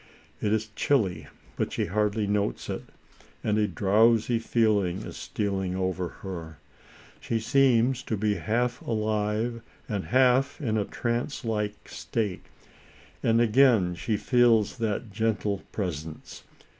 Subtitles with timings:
[0.41, 1.27] It is chilly,
[1.57, 2.85] but she hardly notes it,
[3.43, 6.57] and a drowsy feeling is stealing over her.
[7.19, 12.41] She seems to be half alive and half in a trance like state,
[13.21, 16.45] and again she feels that gentle presence.